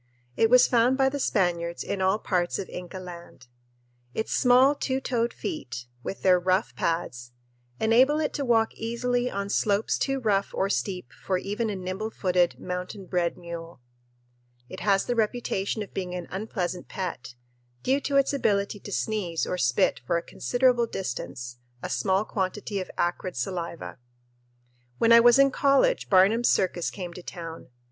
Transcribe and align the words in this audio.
It 0.35 0.49
was 0.49 0.65
found 0.65 0.97
by 0.97 1.09
the 1.09 1.19
Spaniards 1.19 1.83
in 1.83 2.01
all 2.01 2.17
parts 2.17 2.57
of 2.57 2.67
Inca 2.69 2.97
Land. 2.97 3.45
Its 4.15 4.33
small 4.33 4.73
two 4.73 4.99
toed 4.99 5.31
feet, 5.31 5.85
with 6.01 6.23
their 6.23 6.39
rough 6.39 6.75
pads, 6.75 7.33
enable 7.79 8.19
it 8.19 8.33
to 8.33 8.43
walk 8.43 8.73
easily 8.73 9.29
on 9.29 9.47
slopes 9.47 9.99
too 9.99 10.19
rough 10.19 10.55
or 10.55 10.71
steep 10.71 11.13
for 11.13 11.37
even 11.37 11.69
a 11.69 11.75
nimble 11.75 12.09
footed, 12.09 12.59
mountain 12.59 13.05
bred 13.05 13.37
mule. 13.37 13.79
It 14.69 14.79
has 14.79 15.05
the 15.05 15.13
reputation 15.13 15.83
of 15.83 15.93
being 15.93 16.15
an 16.15 16.25
unpleasant 16.31 16.87
pet, 16.87 17.35
due 17.83 17.99
to 18.01 18.17
its 18.17 18.33
ability 18.33 18.79
to 18.79 18.91
sneeze 18.91 19.45
or 19.45 19.59
spit 19.59 20.01
for 20.07 20.17
a 20.17 20.23
considerable 20.23 20.87
distance 20.87 21.57
a 21.83 21.91
small 21.91 22.25
quantity 22.25 22.79
of 22.81 22.89
acrid 22.97 23.37
saliva. 23.37 23.99
When 24.97 25.11
I 25.11 25.19
was 25.19 25.37
in 25.37 25.51
college 25.51 26.09
Barnum's 26.09 26.49
Circus 26.49 26.89
came 26.89 27.13
to 27.13 27.21
town. 27.21 27.67